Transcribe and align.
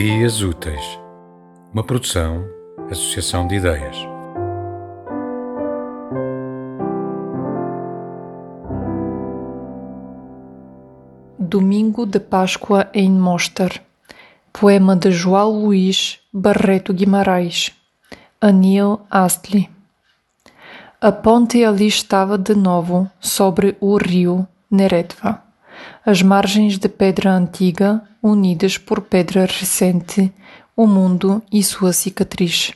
Ideias 0.00 0.42
Úteis, 0.42 1.00
uma 1.74 1.82
produção, 1.82 2.46
associação 2.88 3.48
de 3.48 3.56
ideias. 3.56 3.96
Domingo 11.36 12.06
de 12.06 12.20
Páscoa 12.20 12.88
em 12.94 13.10
Mostar. 13.10 13.82
Poema 14.52 14.94
de 14.94 15.10
João 15.10 15.64
Luís 15.64 16.20
Barreto 16.32 16.94
Guimarães. 16.94 17.72
Anil 18.40 19.00
Astley. 19.10 19.68
A 21.00 21.10
ponte 21.10 21.64
ali 21.64 21.88
estava 21.88 22.38
de 22.38 22.54
novo 22.54 23.10
sobre 23.18 23.76
o 23.80 23.96
rio 23.96 24.46
Neretva. 24.70 25.47
As 26.04 26.22
margens 26.22 26.78
de 26.78 26.88
pedra 26.88 27.32
antiga, 27.32 28.02
unidas 28.22 28.78
por 28.78 29.02
pedra 29.02 29.46
recente, 29.46 30.32
o 30.76 30.86
mundo 30.86 31.42
e 31.52 31.62
sua 31.62 31.92
cicatriz. 31.92 32.72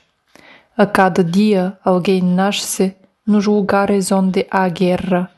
A 0.76 0.86
cada 0.86 1.22
dia 1.22 1.78
alguém 1.84 2.22
nasce 2.22 2.96
nos 3.26 3.46
lugares 3.46 4.10
onde 4.10 4.46
há 4.50 4.68
guerra. 4.68 5.30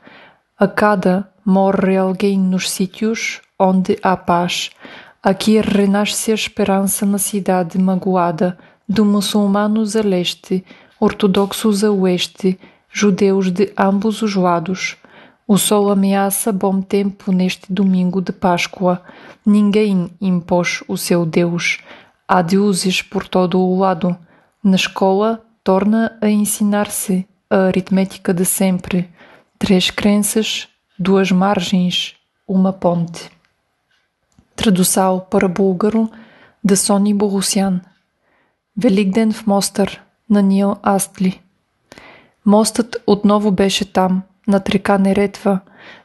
A 0.58 0.66
cada 0.66 1.28
morre 1.44 1.96
alguém 1.96 2.38
nos 2.38 2.70
sítios 2.70 3.42
onde 3.58 3.98
há 4.02 4.16
paz. 4.16 4.70
Aqui 5.22 5.60
renasce 5.60 6.30
a 6.30 6.34
esperança 6.34 7.04
na 7.04 7.18
cidade 7.18 7.78
magoada 7.78 8.56
do 8.88 9.04
muçulmanos 9.04 9.96
a 9.96 10.02
leste, 10.02 10.64
ortodoxos 11.00 11.82
a 11.82 11.90
oeste, 11.90 12.58
judeus 12.90 13.50
de 13.50 13.72
ambos 13.76 14.22
os 14.22 14.34
lados. 14.34 14.96
O 15.46 15.58
sol 15.58 15.90
ameaça 15.90 16.50
bom 16.50 16.80
tempo 16.80 17.30
neste 17.30 17.70
domingo 17.70 18.22
de 18.22 18.32
Páscoa. 18.32 19.02
Ninguém 19.44 20.10
impôs 20.18 20.82
o 20.88 20.96
seu 20.96 21.26
Deus. 21.26 21.80
Há 22.26 22.40
deuses 22.40 23.02
por 23.02 23.28
todo 23.28 23.60
o 23.60 23.78
lado. 23.78 24.16
Na 24.62 24.76
escola, 24.76 25.44
torna 25.62 26.16
a 26.22 26.30
ensinar-se 26.30 27.26
a 27.50 27.66
aritmética 27.66 28.32
de 28.32 28.46
sempre. 28.46 29.10
Três 29.58 29.90
crenças, 29.90 30.66
duas 30.98 31.30
margens, 31.30 32.14
uma 32.48 32.72
ponte. 32.72 33.30
Tradução 34.56 35.20
para 35.30 35.46
búlgaro 35.46 36.10
de 36.64 36.74
Sony 36.74 37.12
Borussian. 37.12 37.82
Великден 38.76 39.32
в 39.32 39.46
Мостър 39.46 40.00
на 40.28 40.42
Нил 40.42 40.76
Астли. 40.82 41.40
Мостът 42.46 42.96
отново 43.06 43.50
беше 43.50 43.92
там– 43.92 44.22
над 44.48 44.70
река 44.70 44.98
Неретва, 44.98 45.60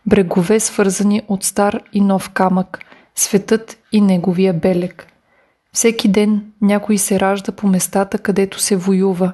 брегове 0.05 0.59
свързани 0.59 1.21
от 1.27 1.43
стар 1.43 1.79
и 1.93 2.01
нов 2.01 2.29
камък, 2.29 2.79
светът 3.15 3.77
и 3.91 4.01
неговия 4.01 4.53
белег. 4.53 5.07
Всеки 5.73 6.07
ден 6.07 6.45
някой 6.61 6.97
се 6.97 7.19
ражда 7.19 7.51
по 7.51 7.67
местата, 7.67 8.17
където 8.17 8.59
се 8.59 8.75
воюва, 8.75 9.33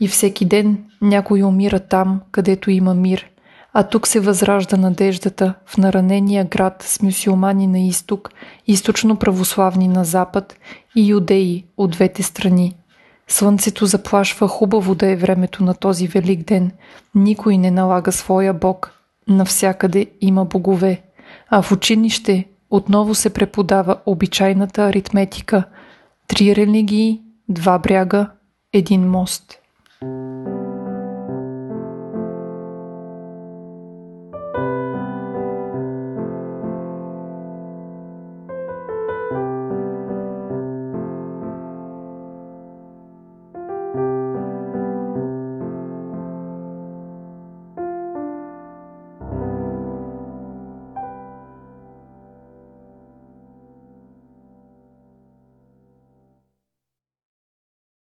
и 0.00 0.08
всеки 0.08 0.44
ден 0.44 0.84
някой 1.02 1.42
умира 1.42 1.80
там, 1.80 2.20
където 2.30 2.70
има 2.70 2.94
мир, 2.94 3.26
а 3.72 3.82
тук 3.82 4.06
се 4.06 4.20
възражда 4.20 4.76
надеждата 4.76 5.54
в 5.66 5.76
наранения 5.76 6.44
град 6.44 6.82
с 6.82 7.02
мюсюлмани 7.02 7.66
на 7.66 7.78
изток, 7.78 8.30
източно 8.66 9.16
православни 9.16 9.88
на 9.88 10.04
запад 10.04 10.56
и 10.96 11.10
юдеи 11.10 11.64
от 11.76 11.90
двете 11.90 12.22
страни– 12.22 12.74
Слънцето 13.28 13.86
заплашва 13.86 14.48
хубаво 14.48 14.94
да 14.94 15.06
е 15.10 15.16
времето 15.16 15.64
на 15.64 15.74
този 15.74 16.06
велик 16.06 16.46
ден. 16.46 16.70
Никой 17.14 17.58
не 17.58 17.70
налага 17.70 18.12
своя 18.12 18.54
бог. 18.54 18.92
Навсякъде 19.28 20.06
има 20.20 20.44
богове. 20.44 21.02
А 21.50 21.62
в 21.62 21.72
училище 21.72 22.44
отново 22.70 23.14
се 23.14 23.30
преподава 23.30 23.96
обичайната 24.06 24.82
аритметика. 24.82 25.64
Три 26.28 26.56
религии, 26.56 27.20
два 27.48 27.78
бряга, 27.78 28.30
един 28.72 29.10
мост. 29.10 29.58